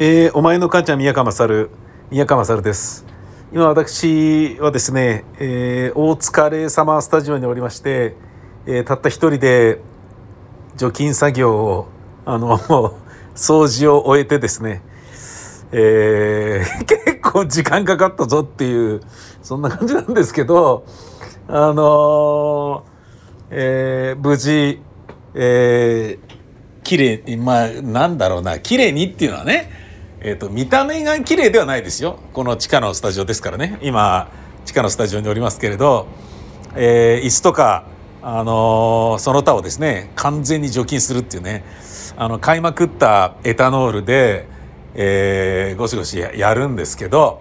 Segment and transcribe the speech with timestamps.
[0.00, 1.70] えー、お前の母ちゃん宮川勝。
[2.12, 3.04] 宮川勝です。
[3.52, 8.14] 今私はですね、えー、大塚レイサマースタジオにおりまして、
[8.64, 9.80] えー、たった一人で
[10.76, 11.88] 除菌作業を
[12.24, 12.58] あの
[13.34, 14.82] 掃除を終えてですね、
[15.72, 19.00] えー、 結構時間かかったぞっていう
[19.42, 20.84] そんな感じなんですけど
[21.48, 24.80] あのー、えー、無事、
[25.34, 29.87] えー、綺麗にまあなんだろうな綺麗にっていうのはね
[30.20, 32.18] えーと、見た目が綺麗ではないですよ。
[32.32, 33.78] この地下のスタジオですからね。
[33.82, 34.30] 今
[34.64, 36.08] 地下のスタジオにおりますけれど、
[36.74, 37.86] えー、椅子とか、
[38.20, 41.64] あのー、その他をですね完全に除菌するっていうね
[42.16, 44.46] あの買いまくったエタノールで、
[44.94, 47.40] えー、ゴシゴシやるんですけど、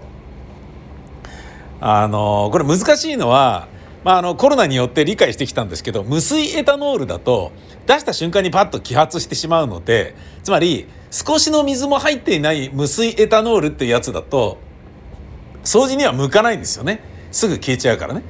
[1.82, 3.68] あのー、これ難しいのは、
[4.04, 7.52] まあ、あのコロナによって理解してきたんですけど無水エタノールだと
[7.88, 10.13] 出した瞬間にパッと揮発してしまうので
[10.44, 10.88] つまり
[11.26, 14.59] 少しの水も入っていない無水エタノールっていうやつだと
[15.63, 17.01] 掃除には向かないんですよね。
[17.32, 18.21] すぐ消えちゃうからね。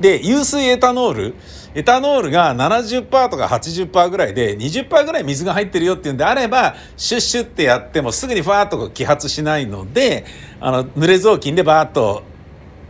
[0.00, 1.34] で有水エタノール。
[1.72, 10.24] エタノールが70%とか80%ぐらいで20%ぐらい水が入ってるよっていうんであればシュッシュってやってもすぐにファーッと揮発しないので
[10.58, 12.24] あの濡れ雑巾でバーッと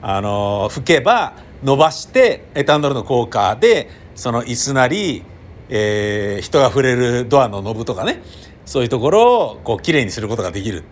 [0.01, 5.25] あの拭けば伸ばしてエタノールの効果でその椅子なり、
[5.69, 8.23] えー、人が触れるドアのノブとかね。
[8.71, 10.85] そういうところをこうきれいにすることができる。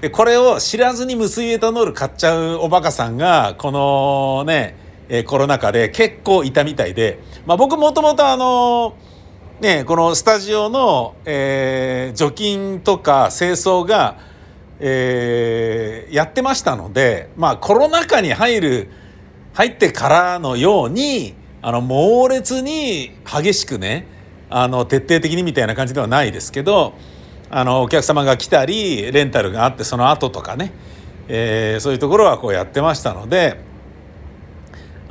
[0.00, 4.74] でこれを知らずに無水エタノール買っちゃうおバカさんがこのね、
[5.08, 8.96] えコロナ禍で結構いたみたいで、まあ、僕もともとあの
[9.60, 14.18] ねこのスタジオの、えー、除菌とか清掃が、
[14.80, 18.90] えー、やってましたのでまあコロナ禍に入る
[19.54, 24.17] 入ってからのようにあの猛烈に激しくね
[24.50, 26.94] あの徹底的にみたいな感じではないですけど
[27.50, 30.72] あのお客様が来たりレンタルがあってその後とかね、
[31.28, 33.60] えー、そういうところはこうやってましたので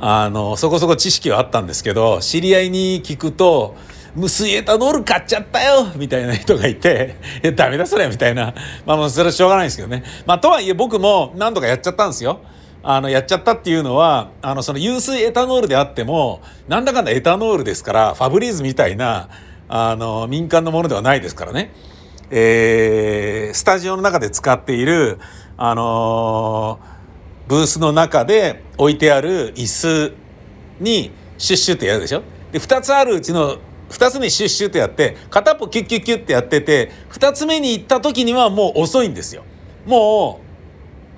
[0.00, 3.76] あのそこそこ知識はあったんですけど知り合いに聞くと
[4.14, 8.54] 「無水エタノール買っちゃったよ」みたいな人がいて「いやダメだそれ」みたいな
[8.86, 10.04] まあもうそれはしょうがないんですけどね。
[10.26, 12.40] まあ、とはいえ僕も何度かやっちゃったんですよ。
[12.82, 19.28] あのやっちゃったっていうのはあのその有水エタノールであってもなんだかんだエタノールですからファブリーズみたいな
[19.68, 21.72] あの民間のものではないですからね、
[22.30, 25.18] えー、スタジオの中で使っている
[25.56, 26.78] あの
[27.48, 30.14] ブースの中で置いてある椅子
[30.80, 32.22] にシュッシュってやるでしょ？
[32.52, 33.58] で2つあるうちの
[33.90, 39.44] 2つ目シュッシュってやって片っぽキュッキュッキュッってやってて2つ目に行った時にはもう遅いんですよ。
[39.86, 40.47] もう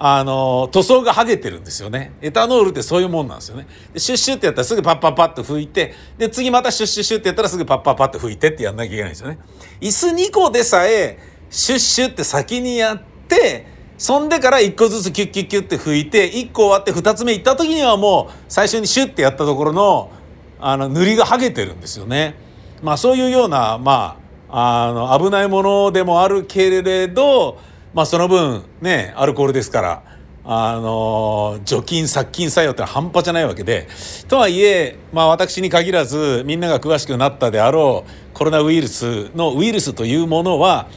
[0.03, 2.15] あの塗装が剥げてるんですよね。
[2.23, 3.67] エタノールってそういうもんなんですよね。
[3.93, 9.39] でシュッシュってやったらすぐパッパッパッと拭いてで次またシュッシュッシュってやったらすぐパッパッパッと拭いてってやんなきゃいけないんですよね。
[9.79, 11.19] 椅子2個でさえ
[11.51, 13.67] シュッシュって先にやって
[13.99, 20.11] そんでから1個ずつキュッキュッキュッって拭いて1個終わって2つ目行った時にはもう最初にシュッてやったところの
[20.59, 22.37] あの塗りが剥げてるんですよね。
[22.83, 24.17] まあそういうようなま
[24.49, 27.59] ああの危ないものでもあるけれど
[27.95, 30.03] まあその分ねアルコールですから
[30.45, 33.89] あの除菌殺菌作用ってのは半端じゃないわけで
[34.27, 40.89] とはいえ、まあ、私に限らずみんなが詳しくなったであろうコロナウイルスのウイルスというものは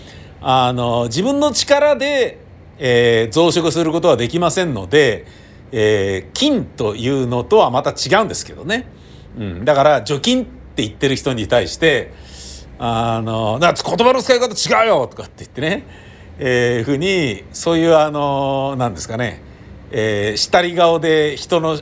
[0.41, 2.39] あの自分の力で、
[2.77, 5.25] えー、増殖することはできませんので、
[5.71, 8.87] えー、菌というのとはまた違うんですけどね、
[9.37, 12.13] うん、だから除菌って言ってる人に対して
[12.79, 16.12] あの言葉の使い方違うよとかって言ってね。
[16.39, 19.41] えー、ふうにそういうあのなんですかね、
[19.91, 21.79] えー、下り顔で人の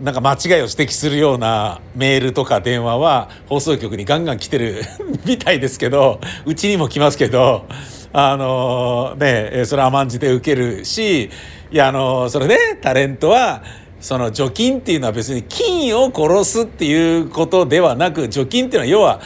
[0.00, 4.82] なんか間違いを指摘するようなメールとか電話は放送局にガンガン来てる
[5.24, 7.66] みたいですけどうちにも来ますけど
[8.12, 11.30] あのねそれ甘んじて受けるし
[11.70, 13.62] いやあのそれ、ね、タレントは
[14.00, 19.20] その除菌っていうのは別に菌を殺すっていうことではなく除菌っていうのは要は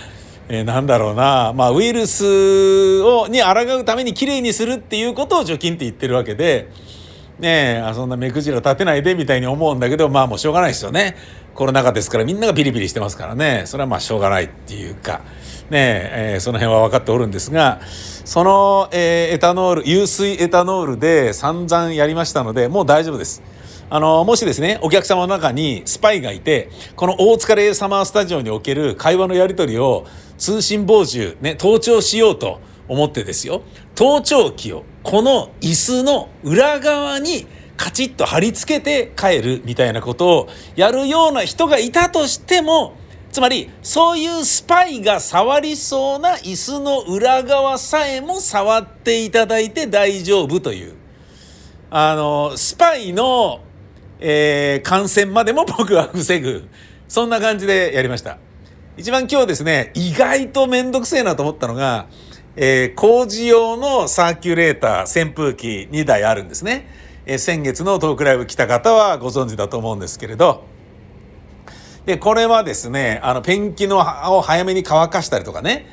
[0.51, 6.71] えー、なんだろうな、まあ、ウイルスをに抗うためにきれいにするっていうことを除菌って言ってるわけで、
[7.39, 11.17] ねえ、そんな目くじら立てないでみたいに思うんだけど、まあもうしょうがないですよね。
[11.55, 15.21] コロナ禍ですからみんながピリピリしてますからね、それはまあしょうがないっていうか、
[15.71, 17.81] ねえ、ー、その辺は分かっておるんですが、
[18.25, 23.43] その、えー、エタノール、有水エタノールで散々やりましたので、もう大丈夫です。
[23.91, 30.07] あのもしですねお客様の中にスパイがいてこの大塚レイサマースタジオにおける会話のやり取りを
[30.37, 33.63] 通信傍受、ね、盗聴しようと思ってですよ。
[33.95, 37.47] 盗聴器をこの椅子の裏側に
[37.77, 42.95] カチッと貼り付けて帰るみたいなことをやるような人がいたとしても
[43.31, 50.97] つまりそういうスパイが触りそうな椅子の裏側さえも触っていただいて大丈夫という。
[51.91, 53.61] あのスパイの、
[54.21, 56.69] えー、感染までも僕は防ぐ。
[57.09, 58.39] そんな感じでやりました。
[58.99, 62.09] 一番今日ですね意外と面倒くせえなと思ったのが、
[62.57, 66.89] えー、工事用のサーキュレーター扇風機2台あるんですね、
[67.25, 70.65] えー、先月のトークライブ来た方はご存知だと思うんですけれど。
[72.07, 75.87] で、これはですね、あの、ペンキのを早めに乾かしたりとかね、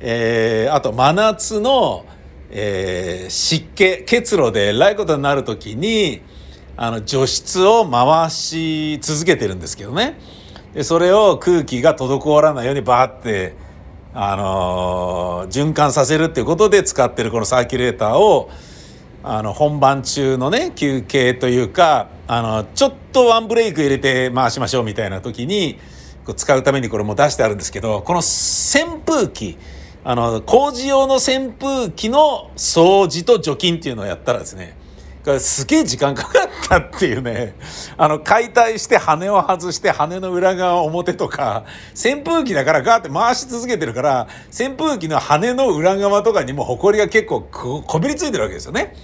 [0.00, 2.04] えー、あと真夏の、
[2.50, 6.20] えー、湿気、結露でえらいことになる時に、
[6.82, 10.18] あの、除湿を回し続けてるんですけどね。
[10.74, 13.54] で、それを空気が滞らないようにバーって、
[14.12, 18.50] あの、循環させるっていうことで使ってるこのサーキュレーターを、
[19.22, 25.78] あの本番中のね休憩というかあのちょっとワンブレイク入れて回しましょうみたいな時に
[26.24, 29.58] こう使うためにこれも出してあるんですけどこの扇風機
[30.02, 34.76] あの工事用の扇風機の掃除と除菌っていうのをやったらですね
[35.38, 37.54] すげえ時間かかったっていうね
[37.96, 41.64] あの解体して羽を外して羽の裏側表とか
[41.94, 48.94] 扇風機だからガーって回し続けてるから扇風機の羽の裏側とかにもホコリが結構こびりついてるわけですよね。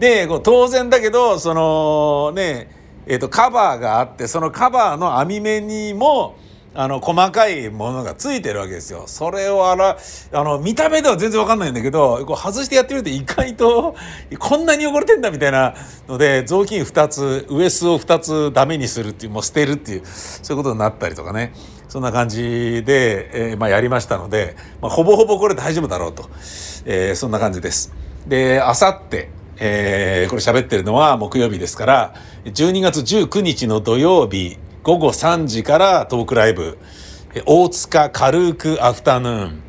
[0.00, 2.70] で当然だけどそのね
[3.06, 6.36] えーとカバーがあってそのカバーの網目にも
[6.72, 9.04] あの細かいものがついてるわけですよ。
[9.06, 9.98] それをあら
[10.32, 13.96] あの見た目では全然わかんないんだけどこう外してやってみると意外と
[14.38, 15.74] こんなに汚れてんだみたいな
[16.08, 21.52] ので雑巾2つウエスを2つダメにするっていうもう捨てるっていうそういうことになったりとかね
[21.88, 26.30] そんな感じで、えー、まあ、やりましたので、まあ、ほぼほぼこれ大丈夫だろうと、
[26.84, 27.92] えー、そんな感じです。
[28.28, 29.30] であさって
[29.62, 32.14] えー、これ喋ってるのは木曜日ですから
[32.46, 36.78] 12月19日の土曜日午後3時からトークライブ。
[37.44, 39.62] 大塚軽くアフタヌーン。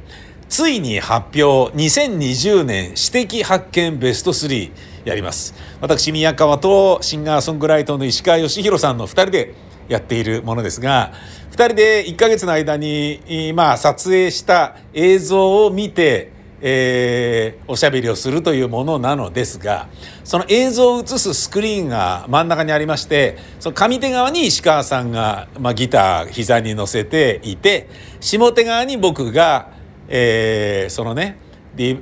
[0.47, 1.75] ついに発表。
[1.75, 4.71] 2020年私的発見ベスト3
[5.03, 5.53] やります。
[5.81, 9.53] 私宮川とシンガーソングライターの石川義弘さんの2人で
[9.89, 11.11] やっているものですが
[11.51, 16.31] 2人で1ヶ月の間に、まあ、撮影した映像を見て
[16.61, 19.89] えー、おしゃべりをするというものなのですが
[20.23, 29.71] その映像を映すスクリーンが真ん中にありましてその上手側に石川さんが、まあ、ギター膝に乗せていて下手側に僕が、
[30.07, 31.39] えー、そのね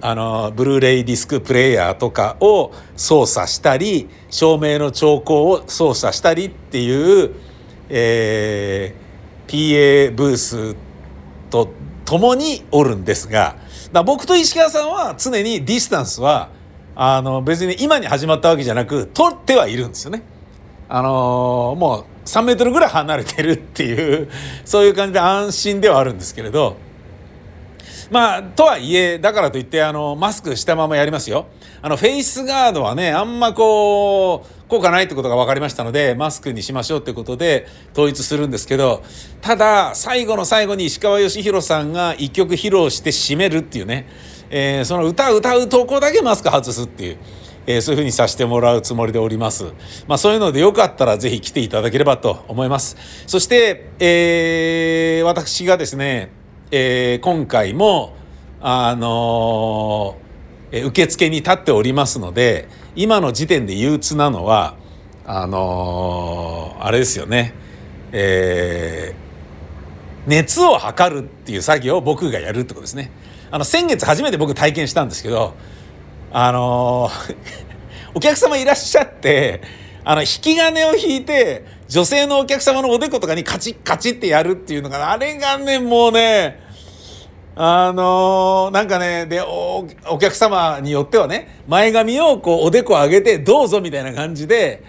[0.02, 7.36] あのブルーレイディスクプレーヤーとかを操作したり照明の調光を操作したりっていう、
[7.88, 10.76] えー、PA ブース
[11.50, 11.70] と
[12.04, 13.69] 共におるんですが。
[13.91, 16.50] だ僕と石川さんは常にディスタンスは
[16.95, 20.21] あの別に今に始まったわけじゃなく取ってはいるんですよね。
[20.89, 24.30] あのー、もう3メートルぐらい離れてるっていう
[24.65, 26.77] そういう感じで安心ではあるんですけれど
[28.12, 31.47] まあとはいえだからといってあのマスクしたままやりますよ。
[31.81, 39.04] あのフェイスガードはねあんまこう効果ないってことが分かりましたのでマスクにしましょうってことで統一するんですけど
[39.42, 44.07] ただ最後の最後に石川義弘さんが一曲披露して締めるっていうね、
[44.51, 47.18] えー、その歌歌うとこだけマスク外すっていう。
[47.68, 49.66] えー、そういうふうにさせてもらうつもりでおります。
[50.07, 52.98] まあそういうのでよかったらぜひ来ていただければと思います。
[53.27, 56.31] そして、えー、私がですね、
[56.72, 58.15] えー、今回も、
[58.60, 62.67] あのー、受付に立っておりますので、
[63.00, 64.75] 今の時点で憂鬱なのは
[65.25, 67.53] あのー、あれですよね
[68.12, 73.12] えー、熱を測るっていう作業を僕がやるってことですね。
[73.51, 75.53] あの先月初めて僕体験したんですけど
[76.34, 77.36] あのー、
[78.15, 79.62] お客様いらっしゃって
[80.03, 86.60] あの引き金を引いて女性のお客様のおでことかにカチッカチッってやるっていうのがあれがねもうね
[87.62, 89.86] あのー、なんかねでお
[90.18, 94.82] 客様によってはね前髪をこうおでこ上げてどうぞみたいな感じで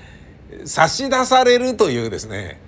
[0.66, 2.60] 差し出されるというですね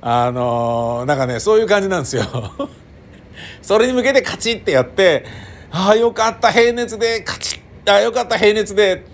[0.00, 2.24] あのー、なんかねそういう感じなんですよ。
[3.60, 5.26] それに向けてカチッてやって
[5.70, 9.04] 「ああよかった平熱でカチッああよかった平熱で」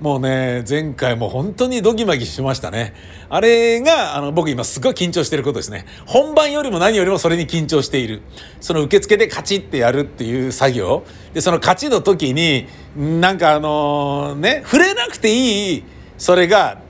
[0.00, 2.94] もうね前回も本当にドギマギしましたね。
[3.28, 5.84] あれがあの僕今すごい緊張してることですね。
[6.06, 8.22] 本番よりも何よりもそれに緊張している。
[8.60, 11.04] その受付でカチッてやるっていう作業。
[11.34, 12.66] でそのカチの時に
[12.96, 15.84] なんかあのね触れなくていい
[16.16, 16.80] それが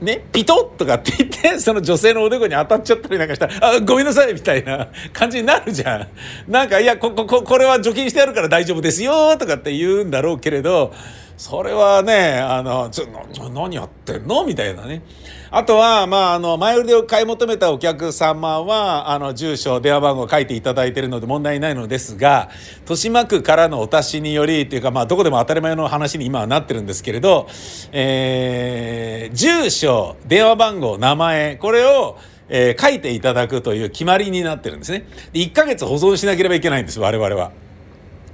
[0.00, 6.08] ね、ピトッとかって言ってその女性のおでこに当たっちゃったりなんかしたら「あごめんなさい」みたいな感じになるじゃん。
[6.50, 10.92] なんか「いやこここれは除菌してあるから大丈夫ですよ」とかって言うんだろうけれど
[11.36, 13.06] それはねあのちょ
[13.50, 14.44] 何やってんの？
[14.46, 15.02] みたいなね
[15.50, 22.50] あとは、まあ、あの前売りで買い求めたお客様はあの住所電話番号書いていただいているので問題ないのですが
[22.80, 27.48] 豊島区からのお達しによりというか、まあ、どこでも当たり前の話に今はなってるんですけれど、
[27.92, 35.06] えー、住所電話番号名前これをえー、書いていただくという決まりになってるんですね。
[35.32, 37.52] で1ヶ月保存しなければいけないんです我々は。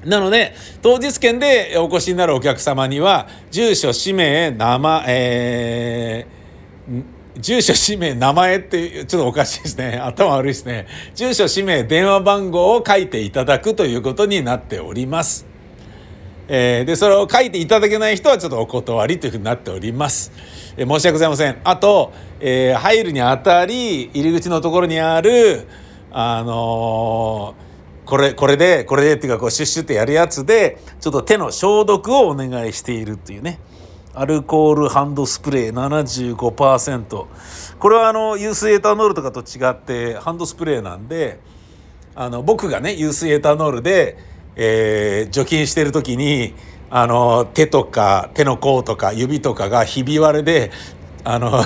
[0.05, 15.47] なので当日券でお越しになるお客様には住所氏名名前、えー、住所氏名名前ってちょっとおかしいですね 頭悪いですね住所氏名電話番号を書いていただくということになっております。
[16.53, 20.33] えー、でそれを書いていただけない人はちょっとお断りというふうになっております。
[20.77, 21.59] えー、申し訳ございません。
[21.63, 25.69] あと、えー、入るにあたり入り口のところにある
[26.11, 27.70] あのー
[28.11, 33.61] これこれでこれでっていうかこうシュッシュってやるやつでちょっと手の消毒をお願いしているっていうね。
[34.13, 37.27] アルコールハンドスプレー75%
[37.79, 41.39] これはあの有水エタノールとかと違ってハンドスプレーなんで
[42.17, 44.19] あの僕がね有水エタノールで、
[44.57, 46.55] えー、除菌してる時に
[46.91, 50.73] あの手とか手の甲とか指とかがひび割れで
[51.25, 51.63] あの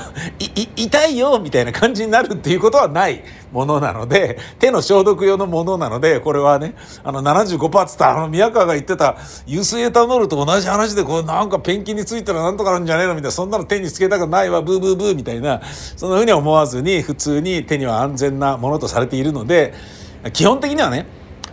[0.76, 19.74] 痛いよみたいな感じになるっていうことはないものなので手の消毒用のものなのでこれはねあの75%っつったあの宮川が言ってた油水エタノールと同じ話でこうなんかペンキについたらなんとかなんじゃねえのみたいなそんなの手につけたくないわブーブーブーみたいなそんなふうに思わずに普通に手には安全なものとされているので
[20.32, 21.06] 基本的にはね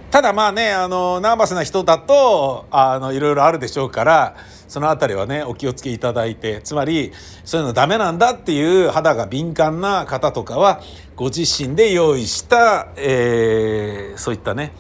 [0.10, 4.36] ただまあねあのナーバスな人だとあのいろいろあるでしょうから
[4.72, 7.12] その辺りはねお気をつけいただいてつまり
[7.44, 10.82] そういうのダメなんだっていう肌が敏感な方とかは
[11.18, 14.72] ご自身で用意した、えー、そういったね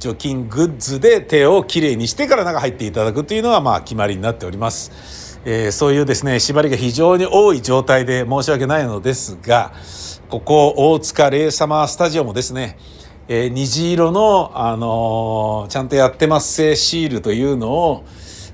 [0.00, 5.40] 除菌グッズで手をきれいにしてから中入っていただくというのがまあ決まりになっております。
[5.44, 9.72] えー、そういうですね縛りが非常に多い状態で申し訳ないのですが
[10.28, 12.76] ここ大塚レイサマースタジオもですね、
[13.28, 18.04] えー、虹色の、あのー、ちゃんとやってますせシールというのを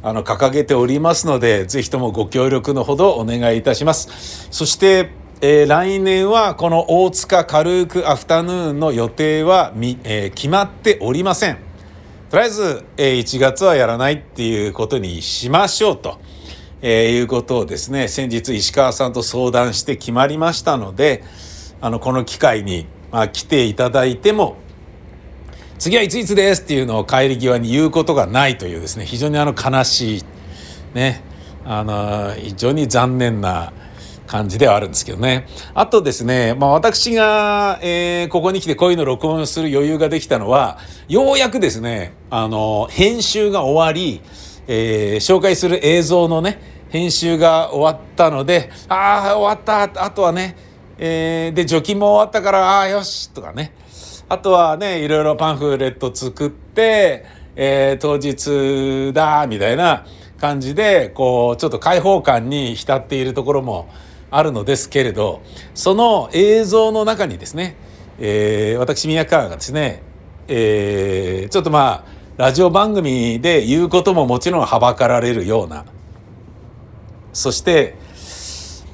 [0.05, 4.49] あの掲げておりますのでぜひともご協力のほどお願いいたします。
[4.51, 11.59] そして、えー、来年はこの大塚軽くアフタヌーンの予定はみ、えー、決まっておりません。
[12.33, 16.19] とりあえず、えー、1月はやらないっていうことにしましょうと、
[16.81, 21.23] えー、いうことをですね先日石川さんと相談して決まりましたので
[21.83, 24.57] あのこの機会に、まあ、来ていただいても
[25.83, 30.25] 次はいついつですっていうのを帰り際に言うことがないというですね非常にあの悲しい
[30.95, 31.25] ね
[31.65, 33.73] あの非常に残念な
[34.29, 35.49] 感じではあるんですけどね。
[35.75, 44.23] あとですね、まあ、私が、えー、ここに来てこういうの録音する余裕ができたのはようやくですねあの編集が終わり、
[44.69, 46.61] えー、紹介する映像のね
[46.91, 50.57] 編集が終わったのでああ終わったあとはね、
[50.97, 53.82] えー、で除菌も終わったからああよしとかね。
[54.33, 60.07] あとはねいろいろパンフレット作って、えー、当日だみたいな
[60.39, 63.91] 感じでこうちょっと開放感に浸っているところも
[64.31, 65.43] あるのですけれど
[65.75, 67.77] その映像の中にですね、
[68.19, 70.03] えー、私宮川がですね、
[70.49, 72.05] えー、ちょっとまあ
[72.39, 75.85] ラジオ番組で言うことももちろんはばかられるような
[77.35, 77.97] そして、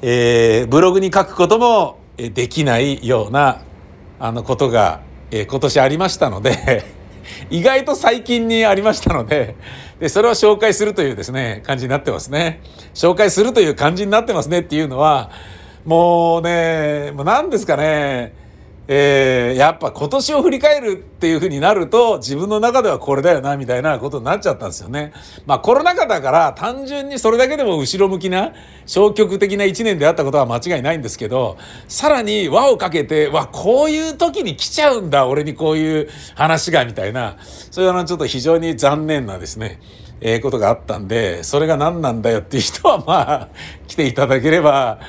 [0.01, 3.61] えー、ブログに書くこともできないような
[4.19, 6.83] あのことがえー、今年ありましたので
[7.49, 9.55] 意外と最近にありましたので
[9.99, 12.61] でそれを紹介するというですね感じになってますね。
[12.93, 15.29] 紹介するという感じになってますねっていうのは
[15.85, 18.33] もうねもう何ですかね。
[18.91, 25.13] えー、やっぱ今年を振り返るっていうふうになると自分の中ではこれだよなみたいなことになっちゃったんですよね。
[25.45, 28.51] まあコロナ禍だから単純にそれだけでも後ろ向きな
[28.87, 37.37] 消極的な1年であったことは間違いないんですけどさらに輪をかけてわこういう時に来ちゃうんだ俺にこういう話がみたいな
[37.69, 39.79] そういうのちょっと非常に残念なですね
[40.21, 43.49] えー、ことがあったんでそれが何なんだよっていう人はまあ
[43.87, 44.99] 来ていただければ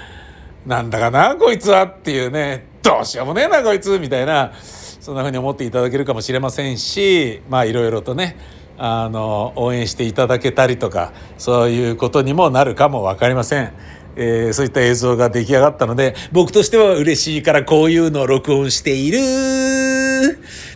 [0.67, 8.37] なんだかなこいつはっていうねどうしようもねえなこいつみたいなそんな風に思っていただけるかもしれませんしまあいろいろとね
[8.79, 13.73] あの応援していただけたりとかそういうことにもなるかも分かりません。
[14.17, 19.19] えー、そういった映像が出来上がったので僕としては嬉しいからこういうのを録音している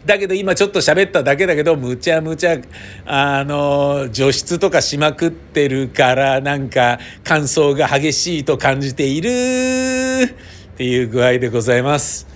[0.06, 2.58] だけど今ちょっと喋っただけだけどむちゃむちゃ
[3.04, 10.34] あの除湿とかしまくってるからなんか乾燥が激しいと感じている
[10.74, 12.26] っていう具合でございます。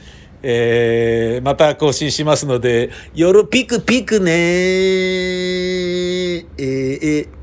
[0.42, 4.34] えー、また更新しますので、夜ピクピクねー。
[6.56, 7.37] えー、えー